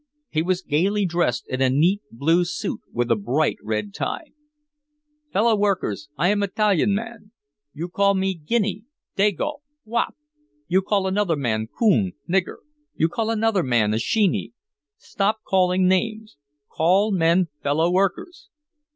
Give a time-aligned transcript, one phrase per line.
[0.31, 4.31] He was gaily dressed in a neat blue suit with a bright red tie:
[5.31, 7.33] "Fellow workers I am Italian man!
[7.71, 8.85] You call me Guinney,
[9.15, 10.15] Dago, Wop
[10.67, 12.55] you call another man Coon, Nigger
[12.95, 14.53] you call another man a Sheeny!
[14.97, 16.35] Stop calling names
[16.67, 18.49] call men fellow workers!